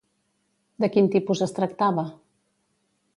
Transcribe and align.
De 0.83 0.89
quin 0.95 1.11
tipus 1.17 1.45
es 1.47 1.55
tractava? 1.59 2.07